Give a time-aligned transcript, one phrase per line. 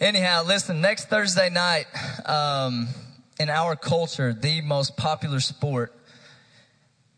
[0.00, 1.84] Anyhow, listen, next Thursday night,
[2.24, 2.88] um,
[3.38, 5.94] in our culture, the most popular sport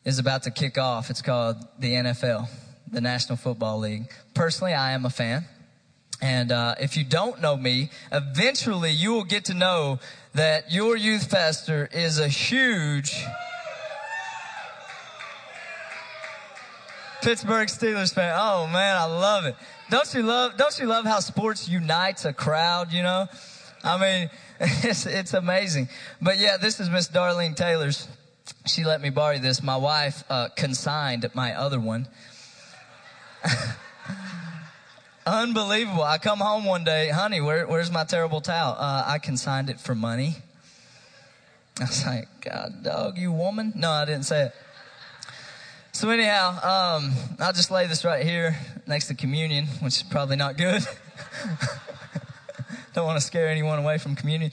[0.05, 1.09] is about to kick off.
[1.09, 2.49] It's called the NFL,
[2.91, 4.13] the National Football League.
[4.35, 5.45] Personally, I am a fan.
[6.21, 10.01] And uh, if you don't know me, eventually you will get to know
[10.35, 13.25] that your youth pastor is a huge
[17.23, 18.35] Pittsburgh Steelers fan.
[18.37, 19.55] Oh man, I love it.
[19.91, 23.29] Don't you love, don't you love how sports unites a crowd, you know?
[23.85, 24.31] I mean,
[24.61, 25.89] it's, it's amazing.
[26.21, 28.09] But yeah, this is Miss Darlene Taylor's.
[28.67, 29.63] She let me borrow this.
[29.63, 32.09] My wife, uh, consigned my other one.
[35.27, 36.03] Unbelievable.
[36.03, 38.77] I come home one day, honey, where, where's my terrible towel?
[38.77, 40.37] Uh, I consigned it for money.
[41.79, 43.73] I was like, God, dog, you woman?
[43.77, 44.55] No, I didn't say it.
[45.95, 46.53] So anyhow,
[46.97, 48.57] um, I'll just lay this right here
[48.87, 50.83] next to communion, which is probably not good.
[52.95, 54.53] Don't want to scare anyone away from communion.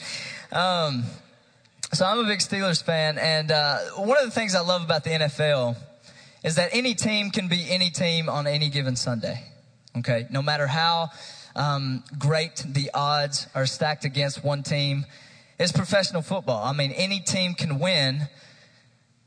[0.52, 1.06] Um,
[1.94, 5.06] so I'm a big Steelers fan, and uh, one of the things I love about
[5.06, 5.78] the NFL
[6.44, 9.42] is that any team can be any team on any given Sunday.
[10.00, 11.08] Okay, no matter how
[11.56, 15.06] um, great the odds are stacked against one team,
[15.58, 16.66] it's professional football.
[16.66, 18.28] I mean, any team can win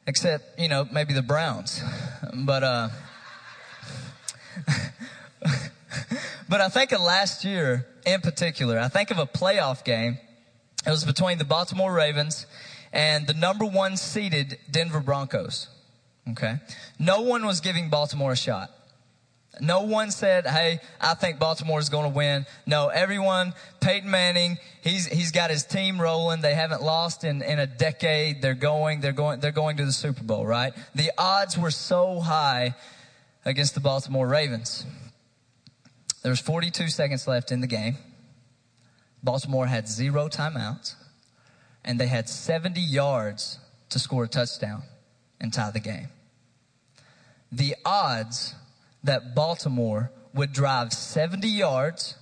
[0.06, 1.80] except you know maybe the Browns,
[2.34, 2.88] but uh,
[6.48, 8.78] but I think of last year in particular.
[8.78, 10.18] I think of a playoff game.
[10.86, 12.46] It was between the Baltimore Ravens
[12.92, 15.68] and the number one seeded Denver Broncos.
[16.30, 16.56] Okay,
[16.98, 18.70] no one was giving Baltimore a shot.
[19.60, 23.52] No one said, "Hey, I think Baltimore is going to win." No, everyone.
[23.80, 26.40] Peyton Manning, he's he's got his team rolling.
[26.40, 28.40] They haven't lost in in a decade.
[28.40, 29.00] They're going.
[29.00, 29.40] They're going.
[29.40, 30.46] They're going to the Super Bowl.
[30.46, 30.72] Right?
[30.94, 32.74] The odds were so high
[33.44, 34.86] against the Baltimore Ravens.
[36.22, 37.96] There was 42 seconds left in the game.
[39.22, 40.94] Baltimore had zero timeouts,
[41.84, 43.58] and they had 70 yards
[43.90, 44.82] to score a touchdown
[45.40, 46.08] and tie the game.
[47.50, 48.54] The odds
[49.04, 52.16] that Baltimore would drive 70 yards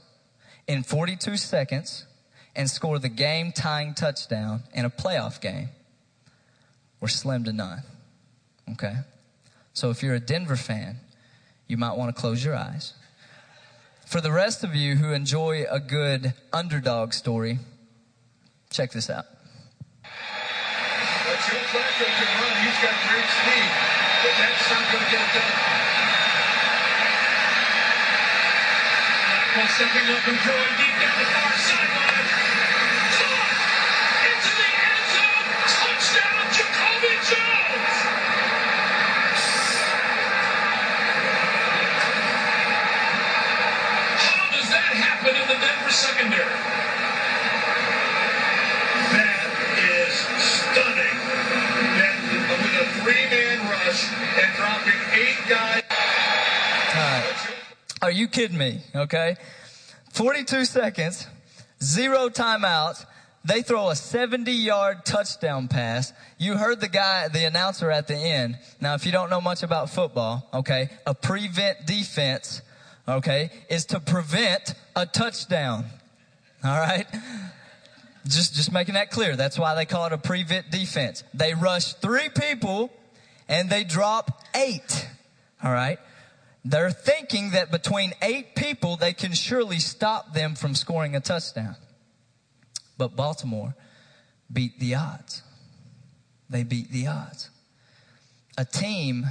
[0.67, 2.07] in 42 seconds
[2.57, 5.69] and score the game tying touchdown in a playoff game
[7.01, 7.83] were slim to none.
[8.73, 8.97] Okay?
[9.73, 10.97] So if you're a Denver fan,
[11.67, 12.95] you might want to close your eyes.
[14.07, 17.61] For the rest of you who enjoy a good underdog story,
[18.71, 19.27] check this out.
[20.03, 22.57] But can run.
[22.67, 23.71] He's got great speed,
[24.23, 25.50] but that's not going to get it done.
[29.77, 32.27] Stepping up and throwing deep down the far sideline.
[33.17, 33.57] Caught
[34.29, 35.49] into the end zone.
[35.73, 37.97] Touchdown, Jacoby Jones.
[44.07, 46.57] How does that happen in the Denver secondary?
[49.17, 50.15] That is
[50.45, 51.19] stunning.
[51.97, 52.19] That
[52.61, 55.80] with a three-man rush and dropping eight guys.
[58.03, 58.81] Are you kidding me?
[58.95, 59.37] Okay.
[60.13, 61.27] 42 seconds,
[61.83, 63.05] zero timeouts.
[63.45, 66.13] They throw a 70 yard touchdown pass.
[66.39, 68.59] You heard the guy, the announcer at the end.
[68.81, 72.61] Now, if you don't know much about football, okay, a prevent defense,
[73.09, 75.87] okay, is to prevent a touchdown.
[76.63, 77.07] All right.
[78.27, 79.37] Just, just making that clear.
[79.37, 81.25] That's why they call it a prevent defense.
[81.33, 82.93] They rush three people
[83.49, 85.09] and they drop eight.
[85.65, 85.99] All right.
[86.65, 91.77] They're thinking that between eight people, they can surely stop them from scoring a touchdown.
[92.99, 93.75] But Baltimore
[94.53, 95.43] beat the odds.
[96.51, 97.49] They beat the odds.
[98.59, 99.27] A team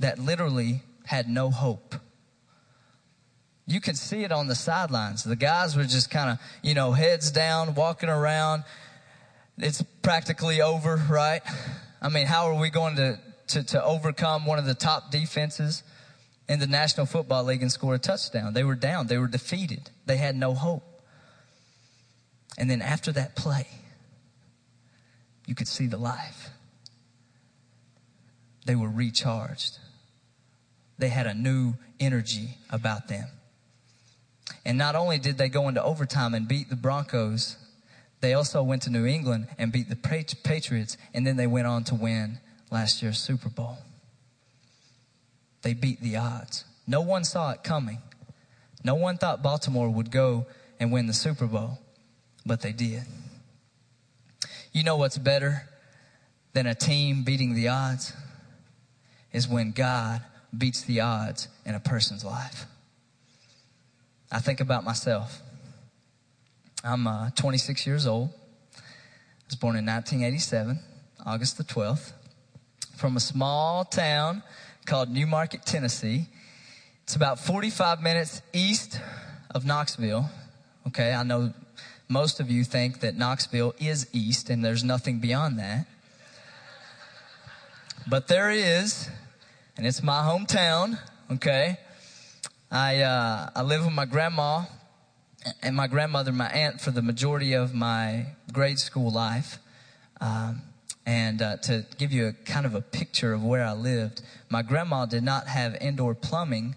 [0.00, 1.94] that literally had no hope.
[3.66, 5.22] You can see it on the sidelines.
[5.22, 8.64] The guys were just kind of, you know, heads down, walking around.
[9.56, 11.42] It's practically over, right?
[12.02, 13.18] I mean, how are we going to,
[13.48, 15.82] to, to overcome one of the top defenses?
[16.48, 18.52] In the National Football League and score a touchdown.
[18.52, 19.06] They were down.
[19.06, 19.90] They were defeated.
[20.06, 21.02] They had no hope.
[22.58, 23.66] And then after that play,
[25.46, 26.50] you could see the life.
[28.66, 29.78] They were recharged.
[30.98, 33.28] They had a new energy about them.
[34.64, 37.56] And not only did they go into overtime and beat the Broncos,
[38.20, 41.84] they also went to New England and beat the Patriots, and then they went on
[41.84, 42.38] to win
[42.70, 43.78] last year's Super Bowl.
[45.64, 46.66] They beat the odds.
[46.86, 47.98] No one saw it coming.
[48.84, 50.46] No one thought Baltimore would go
[50.78, 51.78] and win the Super Bowl,
[52.44, 53.02] but they did.
[54.72, 55.62] You know what's better
[56.52, 58.12] than a team beating the odds?
[59.32, 60.20] Is when God
[60.56, 62.66] beats the odds in a person's life.
[64.30, 65.40] I think about myself.
[66.84, 68.28] I'm uh, 26 years old.
[68.76, 68.80] I
[69.46, 70.78] was born in 1987,
[71.24, 72.12] August the 12th,
[72.96, 74.42] from a small town
[74.84, 76.26] called New Market, Tennessee.
[77.04, 79.00] It's about 45 minutes east
[79.54, 80.28] of Knoxville.
[80.88, 81.54] Okay, I know
[82.08, 85.86] most of you think that Knoxville is east and there's nothing beyond that.
[88.06, 89.08] But there is,
[89.76, 90.98] and it's my hometown,
[91.32, 91.78] okay?
[92.70, 94.64] I, uh, I live with my grandma
[95.62, 99.58] and my grandmother, my aunt, for the majority of my grade school life.
[100.20, 100.62] Um,
[101.06, 104.62] and uh, to give you a kind of a picture of where I lived, my
[104.62, 106.76] grandma did not have indoor plumbing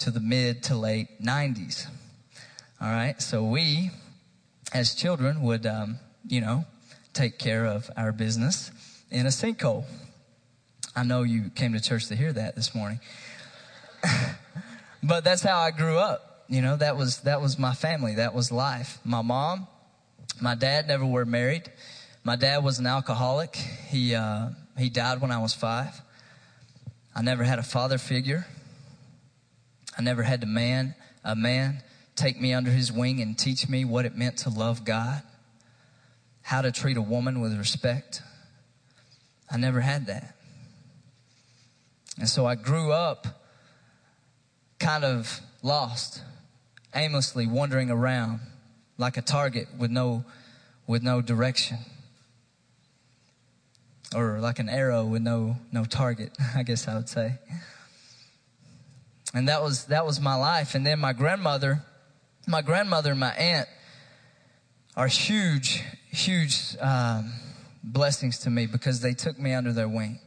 [0.00, 1.86] to the mid to late 90s.
[2.80, 3.90] All right, so we,
[4.72, 6.64] as children, would, um, you know,
[7.12, 8.72] take care of our business
[9.10, 9.84] in a sinkhole.
[10.96, 12.98] I know you came to church to hear that this morning.
[15.02, 16.44] but that's how I grew up.
[16.48, 18.16] You know, that was, that was my family.
[18.16, 18.98] That was life.
[19.04, 19.68] My mom,
[20.40, 21.70] my dad never were married.
[22.24, 23.56] My dad was an alcoholic.
[23.56, 26.00] He, uh, he died when I was five.
[27.14, 28.46] I never had a father figure.
[29.98, 31.82] I never had a man, a man
[32.14, 35.22] take me under his wing and teach me what it meant to love God,
[36.42, 38.22] how to treat a woman with respect.
[39.50, 40.36] I never had that.
[42.18, 43.26] And so I grew up
[44.78, 46.22] kind of lost,
[46.94, 48.40] aimlessly wandering around
[48.96, 50.24] like a target with no,
[50.86, 51.78] with no direction.
[54.14, 57.38] Or like an arrow with no, no target, I guess I would say.
[59.34, 60.74] And that was, that was my life.
[60.74, 61.82] And then my grandmother,
[62.46, 63.68] my grandmother and my aunt
[64.96, 67.32] are huge, huge um,
[67.82, 70.18] blessings to me because they took me under their wing.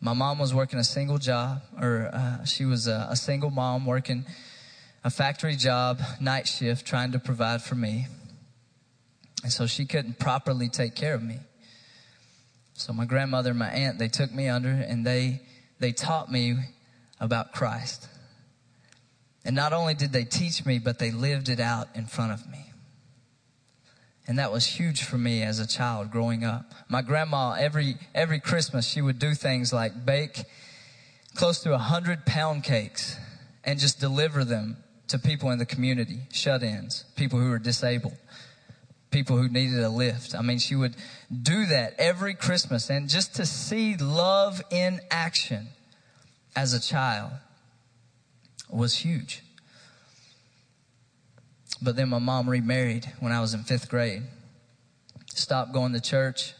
[0.00, 3.86] My mom was working a single job, or uh, she was a, a single mom
[3.86, 4.24] working
[5.02, 8.06] a factory job, night shift, trying to provide for me.
[9.42, 11.38] And so she couldn't properly take care of me.
[12.78, 15.40] So my grandmother and my aunt, they took me under and they,
[15.78, 16.56] they taught me
[17.18, 18.08] about Christ.
[19.44, 22.50] And not only did they teach me, but they lived it out in front of
[22.50, 22.66] me.
[24.26, 26.74] And that was huge for me as a child growing up.
[26.88, 30.44] My grandma, every, every Christmas, she would do things like bake
[31.36, 33.16] close to a hundred pound cakes
[33.64, 38.16] and just deliver them to people in the community, shut-ins, people who were disabled,
[39.10, 40.34] people who needed a lift.
[40.34, 40.96] I mean, she would
[41.30, 45.68] do that every Christmas and just to see love in action
[46.54, 47.32] as a child
[48.70, 49.42] was huge.
[51.80, 54.22] But then my mom remarried when I was in fifth grade.
[55.34, 56.54] Stopped going to church.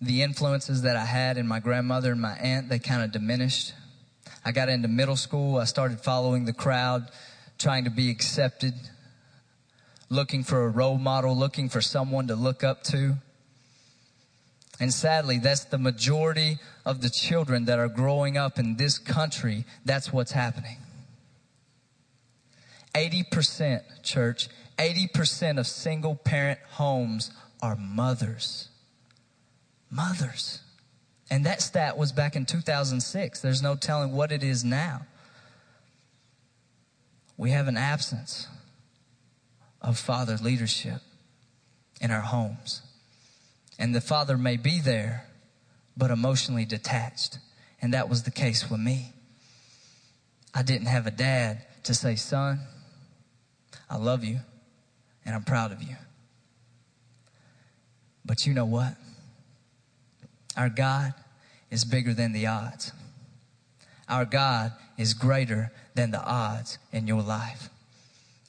[0.00, 3.72] The influences that I had in my grandmother and my aunt, they kind of diminished.
[4.44, 5.58] I got into middle school.
[5.58, 7.08] I started following the crowd,
[7.58, 8.74] trying to be accepted,
[10.12, 13.14] looking for a role model, looking for someone to look up to.
[14.78, 19.64] And sadly, that's the majority of the children that are growing up in this country.
[19.84, 20.76] That's what's happening.
[22.94, 24.48] 80%, church,
[24.78, 27.30] 80% of single parent homes
[27.62, 28.68] are mothers.
[29.90, 30.60] Mothers.
[31.30, 33.40] And that stat was back in 2006.
[33.40, 35.06] There's no telling what it is now.
[37.38, 38.48] We have an absence
[39.82, 41.00] of father leadership
[42.00, 42.82] in our homes.
[43.78, 45.26] And the father may be there,
[45.96, 47.38] but emotionally detached.
[47.80, 49.12] And that was the case with me.
[50.54, 52.60] I didn't have a dad to say, son,
[53.90, 54.38] I love you
[55.24, 55.96] and I'm proud of you.
[58.24, 58.94] But you know what?
[60.56, 61.14] Our God
[61.70, 62.92] is bigger than the odds.
[64.08, 67.70] Our God is greater than the odds in your life.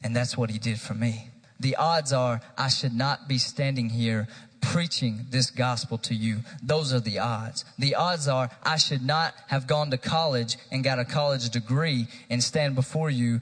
[0.04, 1.30] And that's what he did for me.
[1.64, 4.28] The odds are I should not be standing here
[4.60, 6.40] preaching this gospel to you.
[6.62, 7.64] Those are the odds.
[7.80, 12.08] The odds are I should not have gone to college and got a college degree
[12.30, 13.40] and stand before you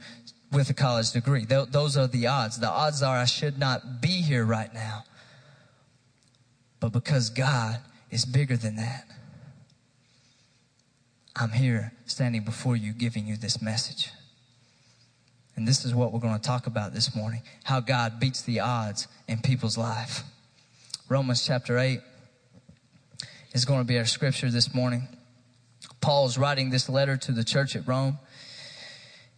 [0.52, 1.46] with a college degree.
[1.46, 2.60] Th- those are the odds.
[2.60, 5.04] The odds are I should not be here right now.
[6.80, 7.80] But because God
[8.12, 9.06] is bigger than that,
[11.36, 14.12] I'm here standing before you giving you this message.
[15.56, 18.60] And this is what we're going to talk about this morning how God beats the
[18.60, 20.24] odds in people's life.
[21.10, 22.00] Romans chapter 8
[23.54, 25.08] is going to be our scripture this morning.
[26.00, 28.18] Paul's writing this letter to the church at Rome.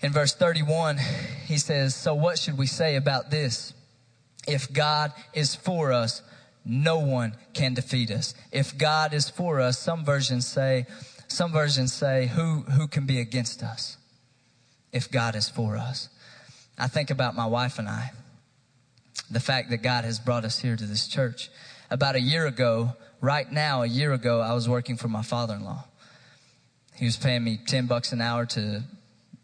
[0.02, 0.98] In verse 31,
[1.46, 3.74] he says, So what should we say about this?
[4.48, 6.22] If God is for us,
[6.66, 8.34] no one can defeat us.
[8.52, 10.86] If God is for us, some versions say,
[11.28, 13.98] some versions say, who, who can be against us
[14.94, 16.08] if God is for us?
[16.78, 18.12] I think about my wife and I.
[19.30, 21.50] the fact that God has brought us here to this church.
[21.90, 25.86] About a year ago, right now, a year ago, I was working for my father-in-law.
[26.96, 28.84] He was paying me 10 bucks an hour to,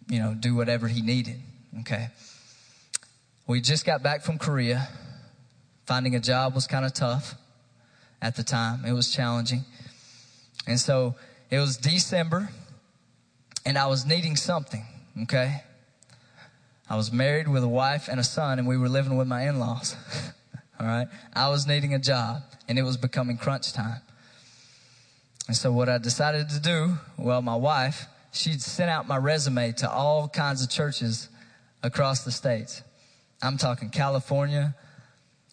[0.07, 1.41] you know, do whatever he needed.
[1.81, 2.07] Okay.
[3.47, 4.87] We just got back from Korea.
[5.85, 7.35] Finding a job was kind of tough
[8.21, 8.85] at the time.
[8.85, 9.65] It was challenging.
[10.67, 11.15] And so
[11.49, 12.49] it was December
[13.65, 14.85] and I was needing something.
[15.23, 15.63] Okay.
[16.89, 19.47] I was married with a wife and a son and we were living with my
[19.47, 19.95] in-laws.
[20.79, 21.07] All right.
[21.33, 24.01] I was needing a job and it was becoming crunch time.
[25.47, 29.71] And so what I decided to do, well, my wife, she'd sent out my resume
[29.73, 31.27] to all kinds of churches
[31.83, 32.83] across the states.
[33.41, 34.75] I'm talking California,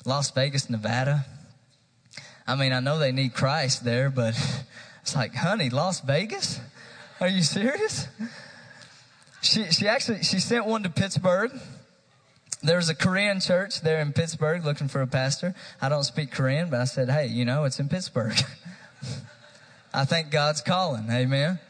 [0.05, 1.25] Las Vegas, Nevada.
[2.47, 4.35] I mean, I know they need Christ there, but
[5.03, 6.61] it's like, honey, Las Vegas?
[7.21, 8.07] Are you serious?
[9.47, 11.53] She, she actually, she sent one to Pittsburgh.
[12.63, 15.55] There was a Korean church there in Pittsburgh looking for a pastor.
[15.81, 18.37] I don't speak Korean, but I said, hey, you know, it's in Pittsburgh.
[19.95, 21.09] I think God's calling.
[21.11, 21.61] Amen.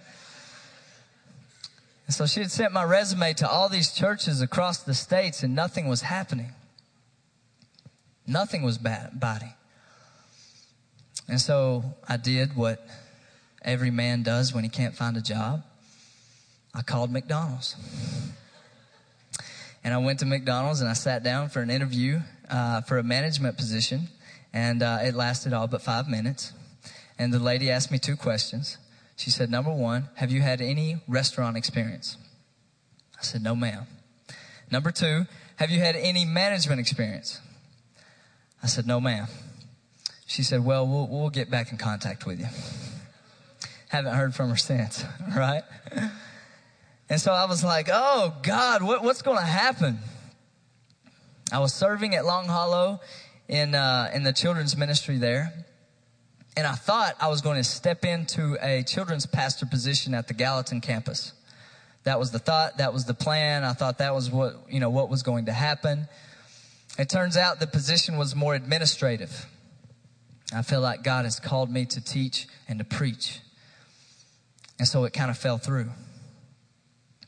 [2.08, 5.86] So she had sent my resume to all these churches across the states and nothing
[5.86, 6.52] was happening.
[8.26, 9.52] Nothing was biting.
[11.28, 12.86] And so I did what
[13.60, 15.62] every man does when he can't find a job.
[16.76, 17.74] I called McDonald's.
[19.82, 23.02] And I went to McDonald's and I sat down for an interview uh, for a
[23.02, 24.08] management position.
[24.52, 26.52] And uh, it lasted all but five minutes.
[27.18, 28.76] And the lady asked me two questions.
[29.16, 32.18] She said, Number one, have you had any restaurant experience?
[33.18, 33.86] I said, No, ma'am.
[34.70, 35.24] Number two,
[35.56, 37.40] have you had any management experience?
[38.62, 39.28] I said, No, ma'am.
[40.26, 42.46] She said, Well, we'll, we'll get back in contact with you.
[43.88, 45.04] Haven't heard from her since,
[45.36, 45.62] right?
[47.08, 49.98] And so I was like, Oh, God, what, what's going to happen?
[51.52, 53.00] I was serving at Long Hollow
[53.48, 55.52] in, uh, in the children's ministry there.
[56.56, 60.34] And I thought I was going to step into a children's pastor position at the
[60.34, 61.32] Gallatin campus.
[62.04, 62.78] That was the thought.
[62.78, 63.62] That was the plan.
[63.62, 66.08] I thought that was what, you know, what was going to happen.
[66.98, 69.46] It turns out the position was more administrative.
[70.54, 73.40] I feel like God has called me to teach and to preach.
[74.78, 75.90] And so it kind of fell through.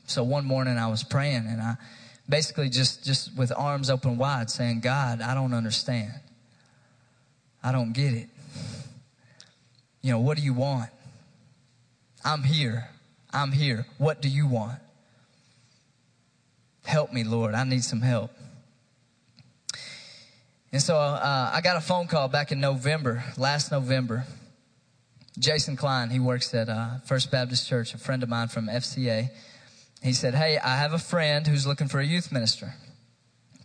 [0.08, 1.76] So one morning I was praying and I
[2.26, 6.12] basically just, just with arms open wide saying, God, I don't understand.
[7.62, 8.28] I don't get it.
[10.00, 10.88] You know, what do you want?
[12.24, 12.88] I'm here.
[13.30, 13.84] I'm here.
[13.98, 14.78] What do you want?
[16.86, 17.54] Help me, Lord.
[17.54, 18.30] I need some help.
[20.72, 24.24] And so uh, I got a phone call back in November, last November.
[25.38, 29.28] Jason Klein, he works at uh, First Baptist Church, a friend of mine from FCA.
[30.02, 32.74] He said, Hey, I have a friend who's looking for a youth minister,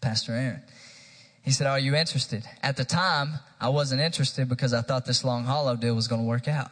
[0.02, 0.64] Pastor Aaron.
[1.44, 2.44] He said, Are you interested?
[2.62, 6.22] At the time, I wasn't interested because I thought this Long Hollow deal was going
[6.22, 6.72] to work out.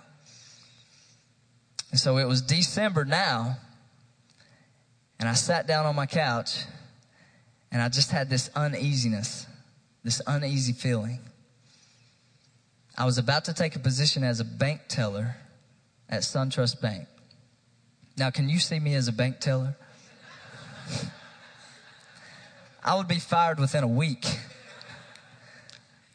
[1.91, 3.57] And so it was December now,
[5.19, 6.63] and I sat down on my couch,
[7.71, 9.45] and I just had this uneasiness,
[10.03, 11.19] this uneasy feeling.
[12.97, 15.35] I was about to take a position as a bank teller
[16.09, 17.07] at SunTrust Bank.
[18.17, 19.75] Now, can you see me as a bank teller?
[22.83, 24.25] I would be fired within a week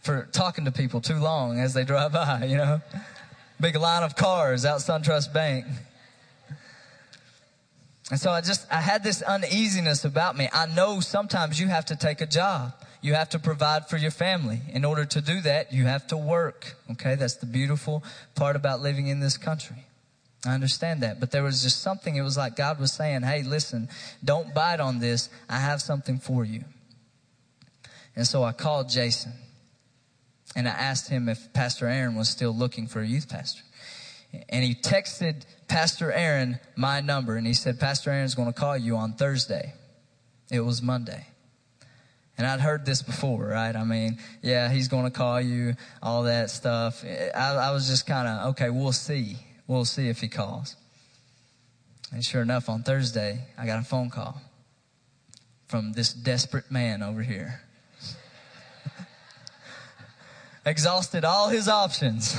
[0.03, 2.81] for talking to people too long as they drive by, you know.
[3.61, 5.65] Big line of cars out SunTrust Bank.
[8.11, 10.49] And so I just, I had this uneasiness about me.
[10.53, 12.73] I know sometimes you have to take a job.
[13.01, 14.61] You have to provide for your family.
[14.69, 16.77] In order to do that, you have to work.
[16.93, 17.15] Okay.
[17.15, 19.87] That's the beautiful part about living in this country.
[20.47, 21.19] I understand that.
[21.19, 23.89] But there was just something, it was like God was saying, Hey, listen,
[24.25, 25.29] don't bite on this.
[25.49, 26.65] I have something for you.
[28.15, 29.33] And so I called Jason
[30.55, 33.63] and I asked him if Pastor Aaron was still looking for a youth pastor.
[34.49, 38.77] And he texted Pastor Aaron my number and he said, Pastor Aaron's going to call
[38.77, 39.75] you on Thursday.
[40.51, 41.27] It was Monday.
[42.39, 43.75] And I'd heard this before, right?
[43.75, 47.03] I mean, yeah, he's going to call you, all that stuff.
[47.05, 49.37] I, I was just kind of, okay, we'll see.
[49.67, 50.77] We'll see if he calls.
[52.13, 54.41] And sure enough, on Thursday, I got a phone call
[55.67, 57.61] from this desperate man over here
[60.65, 62.39] exhausted all his options,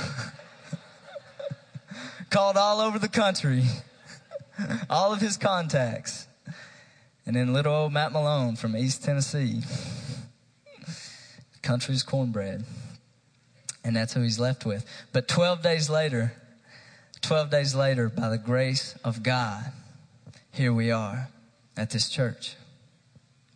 [2.30, 3.64] called all over the country,
[4.90, 6.26] all of his contacts.
[7.26, 9.60] And then little old Matt Malone from East Tennessee,
[11.60, 12.64] country's cornbread.
[13.84, 14.86] And that's who he's left with.
[15.12, 16.32] But 12 days later,
[17.20, 19.72] 12 days later, by the grace of God,
[20.52, 21.28] here we are
[21.76, 22.56] at this church.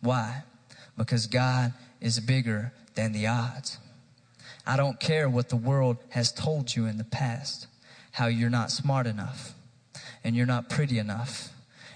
[0.01, 0.43] Why?
[0.97, 3.77] Because God is bigger than the odds.
[4.65, 7.67] I don't care what the world has told you in the past,
[8.11, 9.53] how you're not smart enough,
[10.23, 11.49] and you're not pretty enough,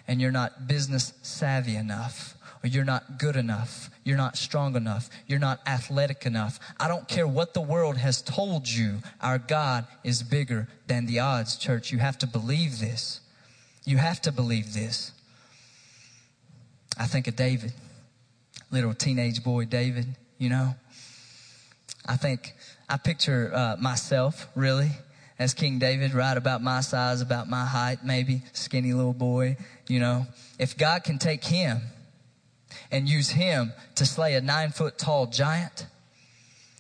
[0.07, 2.36] and you're not business savvy enough,
[2.67, 6.59] or you're not good enough, you're not strong enough, you're not athletic enough.
[6.77, 11.19] I don't care what the world has told you, our God is bigger than the
[11.19, 11.93] odds, church.
[11.93, 13.21] You have to believe this.
[13.86, 15.13] You have to believe this.
[17.00, 17.71] I think of David,
[18.69, 20.07] little teenage boy David,
[20.38, 20.75] you know.
[22.05, 22.53] I think,
[22.89, 24.89] I picture uh, myself really
[25.39, 29.55] as King David, right about my size, about my height, maybe, skinny little boy,
[29.88, 30.27] you know.
[30.59, 31.79] If God can take him
[32.91, 35.88] and use him to slay a nine foot tall giant,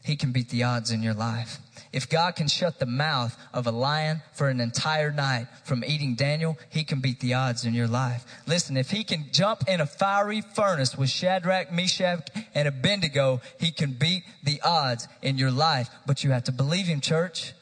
[0.03, 1.59] he can beat the odds in your life.
[1.93, 6.15] If God can shut the mouth of a lion for an entire night from eating
[6.15, 8.25] Daniel, he can beat the odds in your life.
[8.45, 13.71] Listen, if he can jump in a fiery furnace with Shadrach, Meshach, and Abednego, he
[13.71, 15.89] can beat the odds in your life.
[16.05, 17.53] But you have to believe him, church.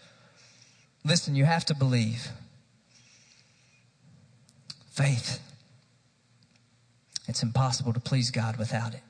[1.04, 2.28] Listen, you have to believe.
[4.92, 5.40] Faith.
[7.28, 9.02] It's impossible to please God without it.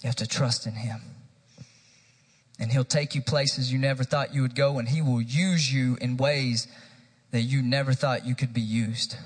[0.00, 1.00] You have to trust in him.
[2.58, 5.72] And He'll take you places you never thought you would go, and He will use
[5.72, 6.68] you in ways
[7.30, 9.16] that you never thought you could be used.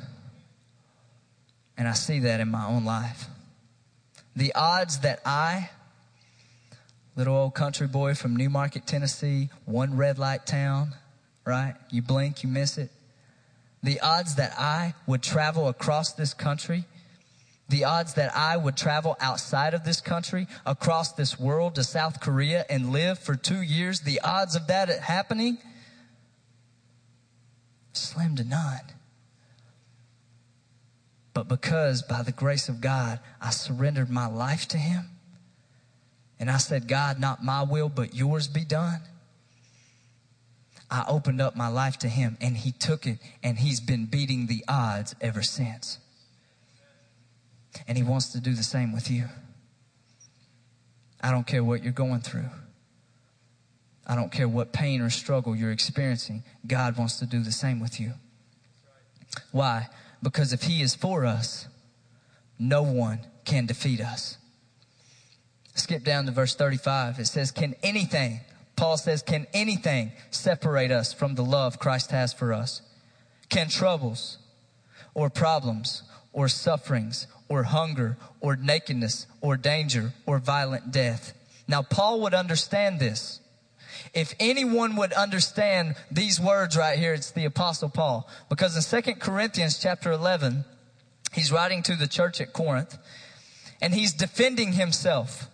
[1.77, 3.27] And I see that in my own life.
[4.35, 5.71] The odds that I,
[7.15, 10.95] little old country boy from New Market, Tennessee, one red light town,
[11.45, 11.75] right?
[11.91, 12.91] You blink, you miss it.
[13.83, 16.85] The odds that I would travel across this country
[17.69, 22.21] the odds that I would travel outside of this country, across this world to South
[22.21, 25.59] Korea and live for two years, the odds of that happening,
[27.93, 28.93] slim to none.
[31.35, 35.11] But because by the grace of God, I surrendered my life to Him,
[36.39, 39.01] and I said, God, not my will, but yours be done.
[40.89, 44.47] I opened up my life to Him, and He took it, and He's been beating
[44.47, 45.99] the odds ever since.
[47.87, 49.27] And He wants to do the same with you.
[51.21, 52.51] I don't care what you're going through.
[54.07, 56.45] I don't care what pain or struggle you're experiencing.
[56.67, 58.13] God wants to do the same with you.
[59.51, 59.89] Why?
[60.23, 61.67] Because if He is for us,
[62.59, 64.39] no one can defeat us.
[65.75, 67.19] Skip down to verse 35.
[67.19, 68.41] It says, Can anything,
[68.77, 72.83] Paul says, can anything separate us from the love Christ has for us?
[73.49, 74.39] Can troubles
[75.15, 81.33] or problems or sufferings or hunger or nakedness or danger or violent death.
[81.69, 83.41] Now, Paul would understand this.
[84.15, 88.29] If anyone would understand these words right here, it's the apostle Paul.
[88.49, 90.65] Because in Second Corinthians chapter 11,
[91.33, 92.99] he's writing to the church at Corinth
[93.81, 95.49] and he's defending himself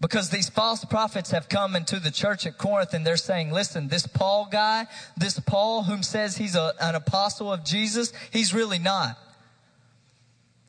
[0.00, 3.88] because these false prophets have come into the church at Corinth and they're saying, listen,
[3.88, 4.86] this Paul guy,
[5.16, 9.18] this Paul whom says he's a, an apostle of Jesus, he's really not.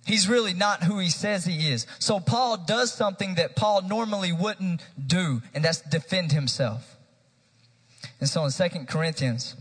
[0.08, 1.86] He's really not who he says he is.
[2.00, 6.96] So Paul does something that Paul normally wouldn't do, and that's defend himself.
[8.20, 9.56] And so in 2 Corinthians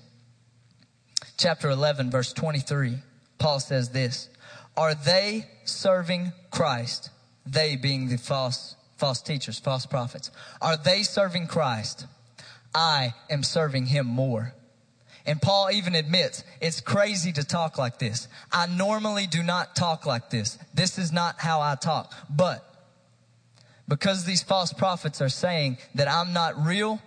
[1.37, 2.95] chapter 11 verse 23,
[3.39, 4.29] Paul says this,
[4.77, 7.11] are they serving Christ?
[7.45, 10.31] They being the false, false teachers, false prophets.
[10.61, 12.07] Are they serving Christ?
[12.75, 14.55] I am serving him more.
[15.27, 18.29] And Paul even admits it's crazy to talk like this.
[18.53, 20.59] I normally do not talk like this.
[20.73, 22.15] This is not how I talk.
[22.31, 22.63] But
[23.89, 27.01] because these false prophets are saying that I'm not real,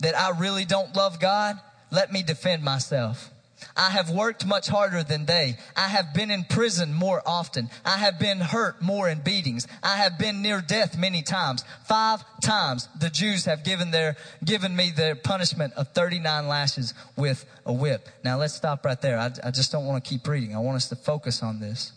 [0.00, 1.56] that I really don't love God,
[1.90, 3.30] let me defend myself.
[3.76, 5.56] I have worked much harder than they.
[5.76, 7.70] I have been in prison more often.
[7.84, 9.66] I have been hurt more in beatings.
[9.82, 11.64] I have been near death many times.
[11.86, 17.44] Five times the Jews have given their, given me their punishment of 39 lashes with
[17.66, 18.08] a whip.
[18.22, 19.18] Now let's stop right there.
[19.18, 20.54] I, I just don't want to keep reading.
[20.54, 21.92] I want us to focus on this.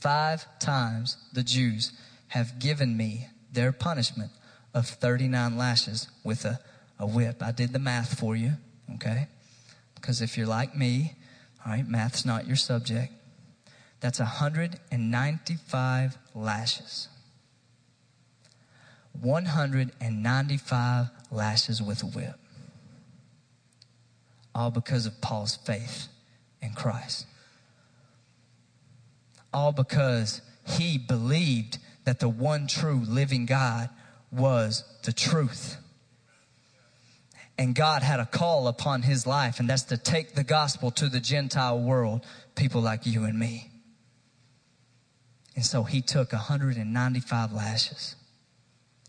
[0.00, 1.92] Five times the Jews
[2.28, 4.30] have given me their punishment
[4.72, 6.60] of 39 lashes with a,
[6.98, 7.42] a whip.
[7.42, 8.52] I did the math for you.
[8.94, 9.26] Okay.
[10.00, 11.14] Because if you're like me,
[11.64, 13.12] all right, math's not your subject.
[14.00, 17.08] That's 195 lashes.
[19.20, 22.36] 195 lashes with a whip.
[24.54, 26.08] All because of Paul's faith
[26.62, 27.26] in Christ.
[29.52, 33.90] All because he believed that the one true living God
[34.32, 35.76] was the truth.
[37.60, 41.10] And God had a call upon his life, and that's to take the gospel to
[41.10, 43.70] the Gentile world, people like you and me.
[45.54, 48.16] And so he took 195 lashes.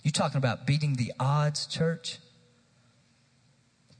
[0.03, 2.19] You talking about beating the odds, church?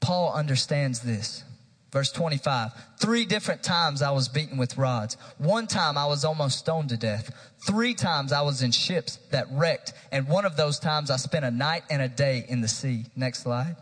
[0.02, 1.46] Paul understands this.
[1.94, 2.72] Verse 25.
[3.00, 5.16] Three different times I was beaten with rods.
[5.38, 7.32] One time I was almost stoned to death.
[7.66, 9.94] Three times I was in ships that wrecked.
[10.12, 13.06] And one of those times I spent a night and a day in the sea.
[13.16, 13.78] Next slide.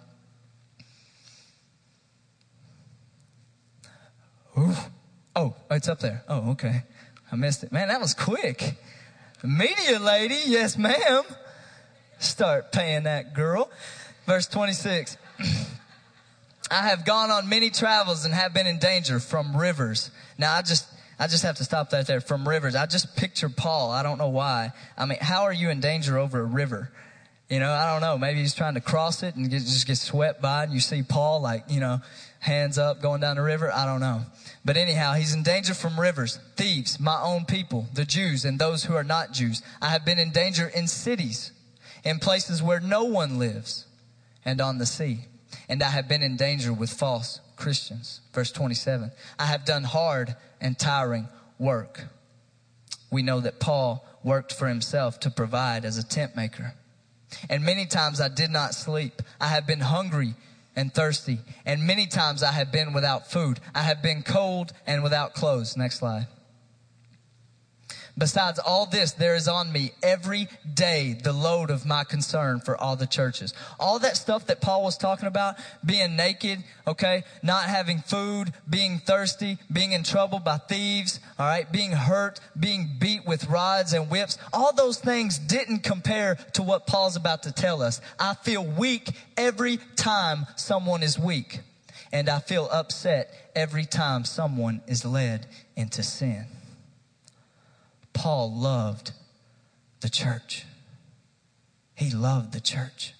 [4.61, 4.89] Oh,
[5.37, 6.21] oh, it's up there.
[6.27, 6.83] Oh, okay.
[7.31, 7.71] I missed it.
[7.71, 8.75] Man, that was quick.
[9.41, 11.23] Media lady, yes, ma'am.
[12.17, 13.71] Start paying that girl.
[14.25, 15.15] Verse 26.
[16.71, 20.11] I have gone on many travels and have been in danger from rivers.
[20.37, 20.85] Now I just,
[21.17, 22.19] I just have to stop that there.
[22.19, 22.75] From rivers.
[22.75, 23.91] I just picture Paul.
[23.91, 24.73] I don't know why.
[24.97, 26.91] I mean, how are you in danger over a river?
[27.49, 28.17] You know, I don't know.
[28.17, 31.01] Maybe he's trying to cross it and get, just get swept by and you see
[31.01, 32.01] Paul like, you know,
[32.39, 33.71] hands up going down the river.
[33.71, 34.21] I don't know.
[34.63, 38.83] But anyhow, he's in danger from rivers, thieves, my own people, the Jews and those
[38.83, 39.61] who are not Jews.
[39.81, 41.51] I have been in danger in cities,
[42.03, 43.85] in places where no one lives
[44.45, 45.25] and on the sea
[45.69, 48.21] and I have been in danger with false Christians.
[48.33, 49.11] Verse 27.
[49.37, 52.05] I have done hard and tiring work.
[53.11, 56.73] We know that Paul worked for himself to provide as a tent maker.
[57.49, 59.21] And many times I did not sleep.
[59.39, 60.33] I have been hungry
[60.79, 61.39] and thirsty.
[61.65, 63.59] And many times I have been without food.
[63.75, 65.75] I have been cold and without clothes.
[65.75, 66.27] Next slide.
[68.19, 72.75] Besides all this, there is on me every day the load of my concern for
[72.75, 73.53] all the churches.
[73.79, 75.55] All that stuff that Paul was talking about,
[75.85, 81.71] being naked, okay, not having food, being thirsty, being in trouble by thieves, all right,
[81.71, 86.87] being hurt, being beat with rods and whips, all those things didn't compare to what
[86.87, 88.01] Paul's about to tell us.
[88.19, 91.61] I feel weak every time someone is weak.
[92.11, 95.45] And I feel upset every time someone is led
[95.77, 96.47] into sin.
[98.19, 99.13] Paul loved
[100.01, 100.65] the church.
[101.95, 103.13] He loved the church.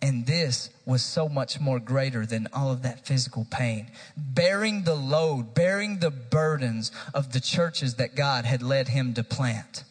[0.00, 3.90] And this was so much more greater than all of that physical pain.
[4.16, 9.24] Bearing the load, bearing the burdens of the churches that God had led him to
[9.24, 9.82] plant.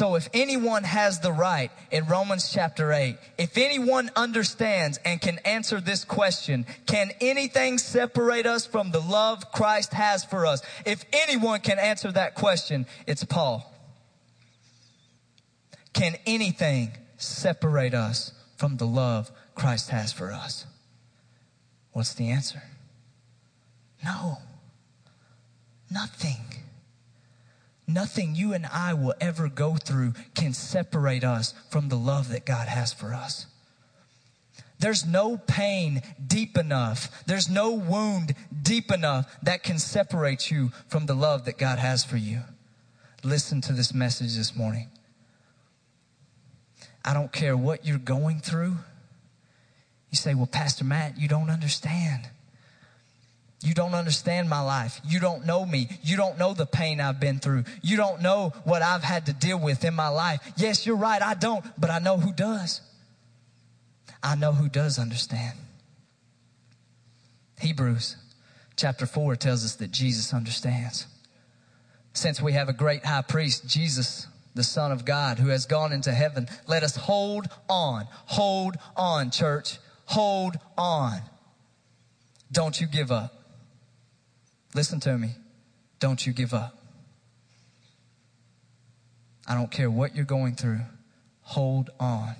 [0.00, 5.36] So if anyone has the right in Romans chapter 8, if anyone understands and can
[5.44, 10.62] answer this question, can anything separate us from the love Christ has for us?
[10.86, 13.70] If anyone can answer that question, it's Paul.
[15.92, 20.64] Can anything separate us from the love Christ has for us?
[21.92, 22.62] What's the answer?
[24.02, 24.38] No.
[25.90, 26.60] Nothing.
[27.92, 32.46] Nothing you and I will ever go through can separate us from the love that
[32.46, 33.46] God has for us.
[34.78, 37.24] There's no pain deep enough.
[37.26, 42.02] There's no wound deep enough that can separate you from the love that God has
[42.04, 42.40] for you.
[43.22, 44.88] Listen to this message this morning.
[47.04, 48.76] I don't care what you're going through.
[50.10, 52.28] You say, well, Pastor Matt, you don't understand.
[53.62, 55.00] You don't understand my life.
[55.06, 55.88] You don't know me.
[56.02, 57.64] You don't know the pain I've been through.
[57.82, 60.40] You don't know what I've had to deal with in my life.
[60.56, 61.20] Yes, you're right.
[61.20, 62.80] I don't, but I know who does.
[64.22, 65.58] I know who does understand.
[67.60, 68.16] Hebrews
[68.76, 71.06] chapter 4 tells us that Jesus understands.
[72.14, 75.92] Since we have a great high priest, Jesus, the Son of God, who has gone
[75.92, 78.06] into heaven, let us hold on.
[78.26, 79.78] Hold on, church.
[80.06, 81.20] Hold on.
[82.50, 83.39] Don't you give up.
[84.74, 85.30] Listen to me.
[85.98, 86.76] Don't you give up.
[89.46, 90.80] I don't care what you're going through.
[91.42, 92.36] Hold on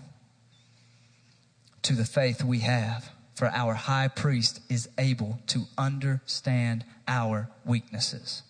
[1.83, 8.43] to the faith we have, for our high priest is able to understand our weaknesses.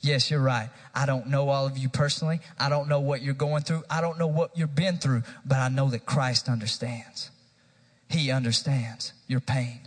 [0.00, 0.70] Yes, you're right.
[0.92, 2.40] I don't know all of you personally.
[2.58, 3.84] I don't know what you're going through.
[3.88, 7.30] I don't know what you've been through, but I know that Christ understands.
[8.10, 9.80] He understands your pain.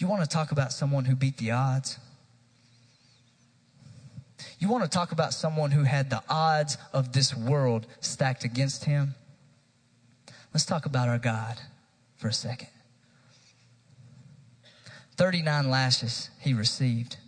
[0.00, 1.98] You want to talk about someone who beat the odds?
[4.58, 8.86] You want to talk about someone who had the odds of this world stacked against
[8.86, 9.14] him?
[10.54, 11.60] Let's talk about our God
[12.16, 12.68] for a second.
[15.18, 17.18] 39 lashes he received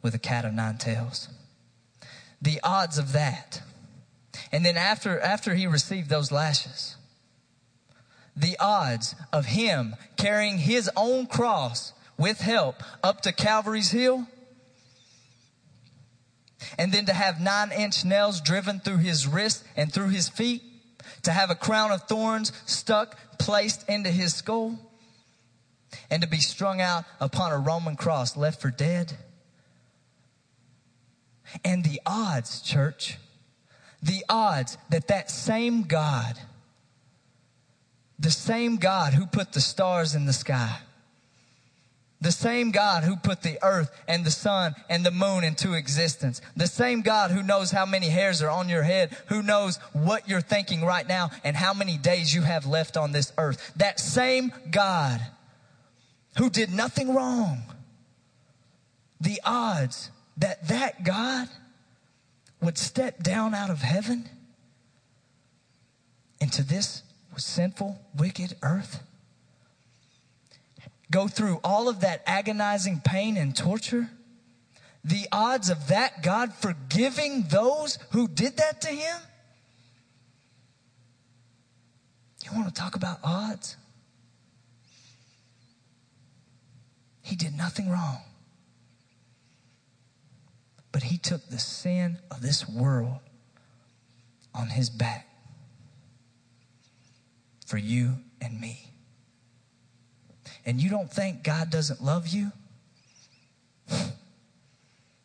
[0.00, 1.28] with a cat of nine tails.
[2.40, 3.60] The odds of that.
[4.52, 6.94] And then after, after he received those lashes,
[8.36, 14.26] the odds of him carrying his own cross with help up to Calvary's Hill.
[16.78, 20.62] And then to have nine inch nails driven through his wrist and through his feet.
[21.22, 24.78] To have a crown of thorns stuck, placed into his skull.
[26.10, 29.16] And to be strung out upon a Roman cross, left for dead.
[31.64, 33.16] And the odds, church,
[34.02, 36.38] the odds that that same God,
[38.18, 40.80] the same God who put the stars in the sky,
[42.20, 46.42] the same God who put the earth and the sun and the moon into existence.
[46.54, 50.28] The same God who knows how many hairs are on your head, who knows what
[50.28, 53.72] you're thinking right now and how many days you have left on this earth.
[53.76, 55.20] That same God
[56.36, 57.62] who did nothing wrong.
[59.20, 61.48] The odds that that God
[62.60, 64.28] would step down out of heaven
[66.38, 67.02] into this
[67.36, 69.02] sinful, wicked earth
[71.10, 74.10] go through all of that agonizing pain and torture,
[75.04, 79.16] the odds of that God forgiving those who did that to him?
[82.44, 83.76] You want to talk about odds?
[87.22, 88.18] He did nothing wrong.
[90.92, 93.18] But he took the sin of this world
[94.54, 95.28] on his back
[97.66, 98.89] for you and me
[100.66, 102.52] and you don't think God doesn't love you?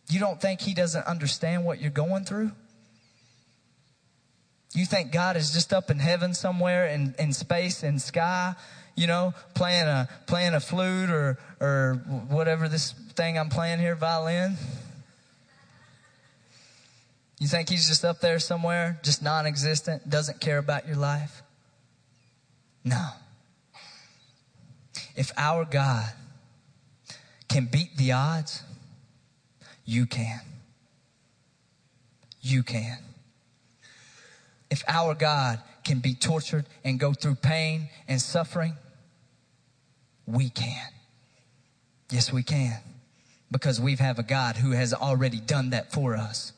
[0.09, 2.51] You don't think He doesn't understand what you're going through?
[4.73, 8.55] You think God is just up in heaven somewhere in, in space, in sky,
[8.95, 13.95] you know, playing a, playing a flute or, or whatever this thing I'm playing here,
[13.95, 14.57] violin?
[17.39, 21.41] You think He's just up there somewhere, just non existent, doesn't care about your life?
[22.83, 23.07] No.
[25.15, 26.11] If our God
[27.47, 28.63] can beat the odds,
[29.85, 30.41] you can.
[32.41, 32.97] You can.
[34.69, 38.75] If our God can be tortured and go through pain and suffering,
[40.25, 40.87] we can.
[42.09, 42.79] Yes, we can.
[43.51, 46.51] Because we have a God who has already done that for us.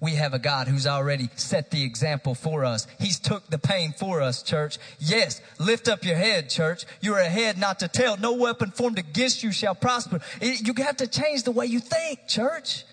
[0.00, 2.86] We have a God who's already set the example for us.
[2.98, 4.78] He's took the pain for us, church.
[4.98, 6.86] Yes, lift up your head, church.
[7.02, 8.16] You're a head not to tail.
[8.16, 10.20] No weapon formed against you shall prosper.
[10.40, 12.84] You have to change the way you think, church.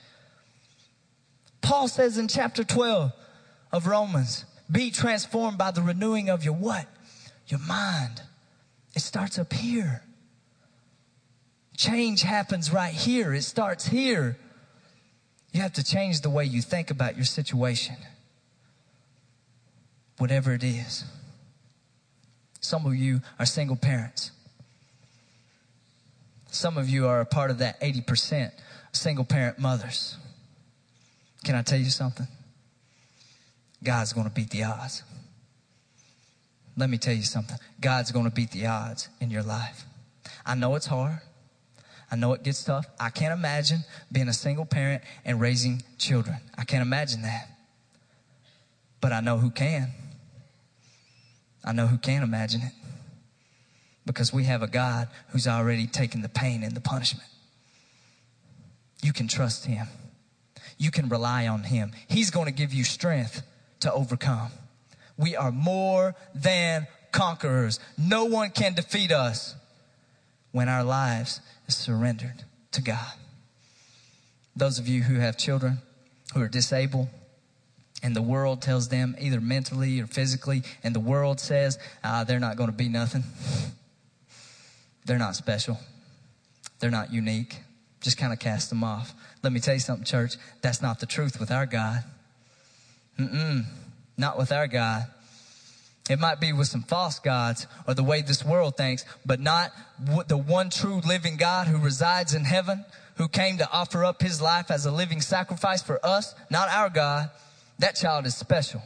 [1.62, 3.14] Paul says in chapter 12
[3.72, 6.88] of Romans, be transformed by the renewing of your what?
[7.48, 8.22] Your mind.
[8.96, 10.04] It starts up here.
[11.78, 13.34] Change happens right here.
[13.34, 14.38] It starts here.
[15.52, 17.96] You have to change the way you think about your situation,
[20.18, 21.04] whatever it is.
[22.60, 24.32] Some of you are single parents.
[26.52, 28.52] Some of you are a part of that 80%
[28.92, 30.18] single parent mothers.
[31.44, 32.28] Can I tell you something?
[33.84, 35.04] God's going to beat the odds.
[36.76, 37.58] Let me tell you something.
[37.80, 39.86] God's going to beat the odds in your life.
[40.46, 41.20] I know it's hard.
[42.10, 42.86] I know it gets tough.
[43.00, 46.38] I can't imagine being a single parent and raising children.
[46.58, 47.50] I can't imagine that.
[49.02, 49.92] But I know who can.
[51.64, 52.72] I know who can imagine it.
[54.06, 57.28] Because we have a God who's already taken the pain and the punishment.
[59.04, 59.88] You can trust Him.
[60.78, 61.92] You can rely on Him.
[62.08, 63.44] He's going to give you strength
[63.82, 64.52] to overcome.
[65.18, 67.80] We are more than conquerors.
[67.98, 69.56] No one can defeat us
[70.52, 73.14] when our lives is surrendered to God.
[74.56, 75.80] Those of you who have children
[76.34, 77.08] who are disabled,
[78.04, 82.40] and the world tells them either mentally or physically, and the world says uh, they're
[82.40, 83.24] not going to be nothing.
[85.06, 85.80] They're not special.
[86.80, 87.58] They're not unique.
[88.02, 89.14] Just kind of cast them off.
[89.42, 90.36] Let me tell you something, church.
[90.62, 92.04] That's not the truth with our God.
[93.18, 93.66] Mm-mm.
[94.18, 95.08] Not with our God.
[96.10, 99.72] It might be with some false gods or the way this world thinks, but not
[100.28, 104.42] the one true living God who resides in heaven, who came to offer up his
[104.42, 107.30] life as a living sacrifice for us, not our God.
[107.80, 108.82] That child is special.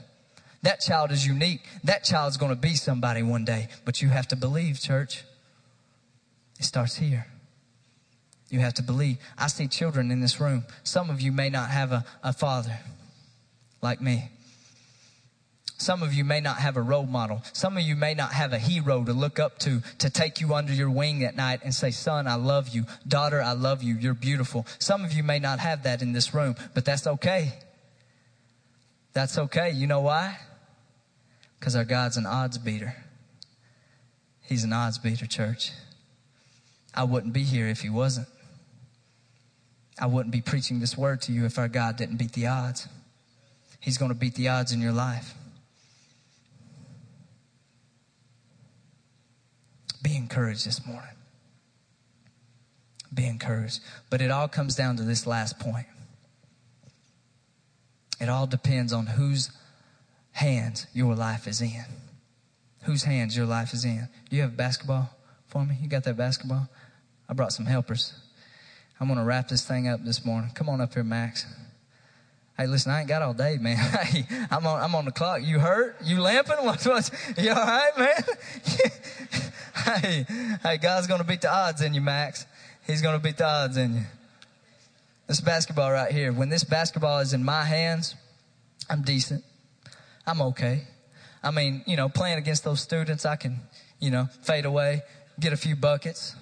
[0.63, 1.62] That child is unique.
[1.84, 5.23] That child is going to be somebody one day, but you have to believe, church.
[6.60, 7.27] It starts here.
[8.49, 9.17] You have to believe.
[9.38, 10.65] I see children in this room.
[10.84, 12.77] Some of you may not have a, a father
[13.81, 14.29] like me.
[15.82, 17.41] Some of you may not have a role model.
[17.54, 20.54] Some of you may not have a hero to look up to, to take you
[20.54, 22.86] under your wing at night and say, son, I love you.
[23.08, 23.96] Daughter, I love you.
[23.96, 24.67] You're beautiful.
[24.78, 27.54] Some of you may not have that in this room, but that's okay.
[29.13, 29.72] That's okay.
[29.72, 30.38] You know why?
[31.60, 32.96] Because our God's an odds beater.
[34.44, 35.72] He's an odds beater, church.
[36.94, 38.28] I wouldn't be here if he wasn't.
[40.00, 42.88] I wouldn't be preaching this word to you if our God didn't beat the odds.
[43.80, 45.34] He's going to beat the odds in your life.
[50.01, 51.15] Be encouraged this morning.
[53.13, 53.81] Be encouraged.
[54.09, 55.87] But it all comes down to this last point.
[58.19, 59.51] It all depends on whose
[60.31, 61.85] hands your life is in.
[62.83, 64.07] Whose hands your life is in.
[64.29, 65.09] Do you have basketball
[65.47, 65.77] for me?
[65.81, 66.69] You got that basketball?
[67.27, 68.13] I brought some helpers.
[68.99, 70.51] I'm going to wrap this thing up this morning.
[70.53, 71.45] Come on up here, Max.
[72.57, 73.77] Hey, listen, I ain't got all day, man.
[74.03, 75.41] Hey, I'm on, I'm on the clock.
[75.41, 75.97] You hurt?
[76.03, 76.57] You lamping?
[76.61, 78.23] What's, what's, you all right, man?
[79.82, 80.26] hey,
[80.63, 82.46] hey, God's going to beat the odds in you, Max.
[82.86, 84.02] He's going to beat the odds in you.
[85.28, 88.15] This basketball right here, when this basketball is in my hands,
[88.89, 89.44] I'm decent.
[90.28, 90.84] I'm okay.
[91.44, 93.60] I mean, you know, playing against those students, I can,
[94.00, 95.02] you know, fade away,
[95.39, 96.36] get a few buckets,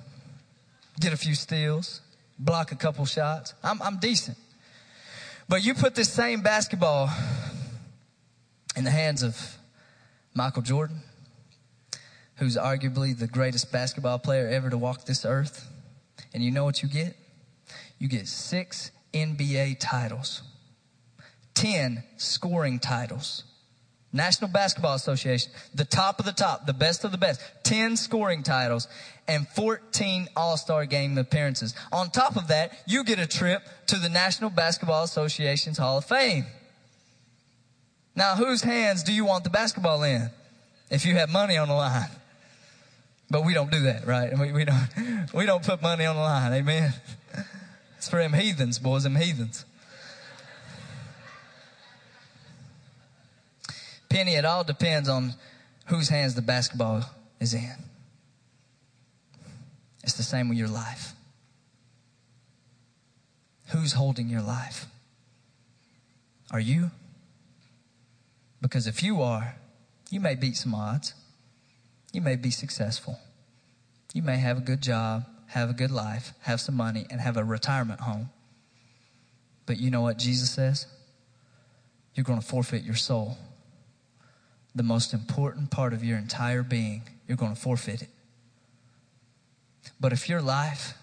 [0.99, 2.01] get a few steals,
[2.37, 3.53] block a couple shots.
[3.63, 4.37] I'm, I'm decent.
[5.47, 7.09] But you put this same basketball
[8.75, 9.57] in the hands of
[10.33, 11.01] Michael Jordan,
[12.39, 15.69] who's arguably the greatest basketball player ever to walk this earth.
[16.33, 17.15] And you know what you get?
[17.99, 20.41] You get six NBA titles,
[21.53, 23.43] 10 scoring titles.
[24.11, 28.41] National Basketball Association, the top of the top, the best of the best, 10 scoring
[28.41, 28.87] titles
[29.27, 31.75] and 14 All-Star game appearances.
[31.91, 36.05] On top of that, you get a trip to the National Basketball Association's Hall of
[36.05, 36.45] Fame.
[38.15, 40.31] Now, whose hands do you want the basketball in?
[40.89, 42.09] If you have money on the line.
[43.31, 44.37] But we don't do that, right?
[44.37, 44.87] We, we don't,
[45.33, 46.53] we don't put money on the line.
[46.53, 46.93] Amen.
[47.97, 49.65] It's for them heathens, boys, them heathens.
[54.09, 55.35] Penny, it all depends on
[55.85, 57.03] whose hands the basketball
[57.39, 57.75] is in.
[60.03, 61.13] It's the same with your life.
[63.67, 64.87] Who's holding your life?
[66.51, 66.89] Are you?
[68.61, 69.55] Because if you are,
[70.09, 71.13] you may beat some odds.
[72.11, 73.19] You may be successful.
[74.13, 77.37] You may have a good job, have a good life, have some money, and have
[77.37, 78.29] a retirement home.
[79.65, 80.87] But you know what Jesus says?
[82.15, 83.37] You're going to forfeit your soul.
[84.73, 88.09] The most important part of your entire being, you're going to forfeit it.
[89.99, 90.95] But if your life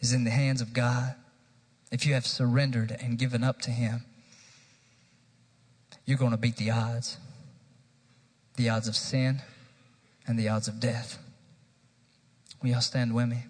[0.00, 1.14] is in the hands of God,
[1.90, 4.04] if you have surrendered and given up to Him,
[6.04, 7.18] you're going to beat the odds
[8.56, 9.42] the odds of sin
[10.26, 11.18] and the odds of death.
[12.62, 13.44] Will y'all stand with me?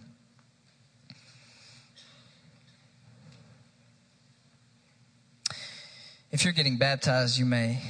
[6.30, 7.80] If you're getting baptized, you may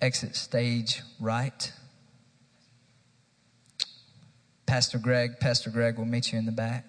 [0.00, 1.72] exit stage right.
[4.66, 6.84] Pastor Greg, Pastor Greg will meet you in the back.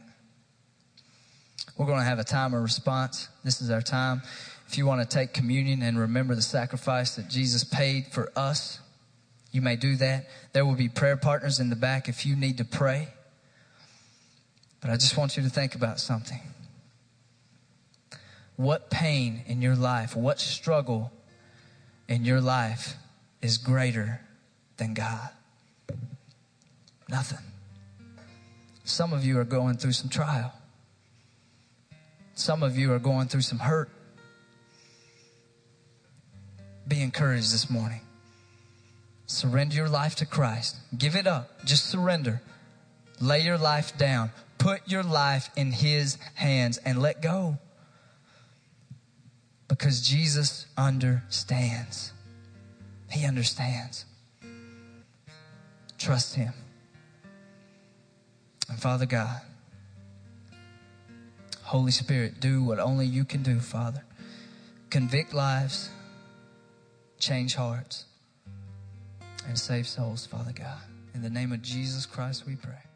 [1.77, 3.29] We're going to have a time of response.
[3.43, 4.21] This is our time.
[4.67, 8.79] If you want to take communion and remember the sacrifice that Jesus paid for us,
[9.51, 10.27] you may do that.
[10.53, 13.09] There will be prayer partners in the back if you need to pray.
[14.79, 16.39] But I just want you to think about something.
[18.55, 21.11] What pain in your life, what struggle
[22.07, 22.95] in your life
[23.41, 24.21] is greater
[24.77, 25.29] than God?
[27.09, 27.39] Nothing.
[28.83, 30.53] Some of you are going through some trial.
[32.35, 33.89] Some of you are going through some hurt.
[36.87, 38.01] Be encouraged this morning.
[39.31, 40.75] Surrender your life to Christ.
[40.95, 41.63] Give it up.
[41.63, 42.41] Just surrender.
[43.21, 44.31] Lay your life down.
[44.57, 47.57] Put your life in His hands and let go.
[49.69, 52.11] Because Jesus understands.
[53.09, 54.03] He understands.
[55.97, 56.51] Trust Him.
[58.67, 59.41] And Father God,
[61.63, 64.03] Holy Spirit, do what only you can do, Father.
[64.89, 65.89] Convict lives,
[67.17, 68.05] change hearts,
[69.47, 70.81] and save souls, Father God.
[71.13, 72.90] In the name of Jesus Christ, we pray.